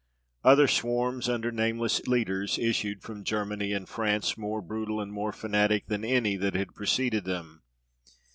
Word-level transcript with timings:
Other 0.43 0.67
swarms, 0.67 1.29
under 1.29 1.51
nameless 1.51 2.07
leaders, 2.07 2.57
issued 2.57 3.03
from 3.03 3.23
Germany 3.23 3.71
and 3.71 3.87
France, 3.87 4.35
more 4.35 4.59
brutal 4.59 4.99
and 4.99 5.13
more 5.13 5.31
frantic 5.31 5.85
than 5.85 6.03
any 6.03 6.35
that 6.37 6.55
had 6.55 6.73
preceded 6.73 7.23
them. 7.23 7.61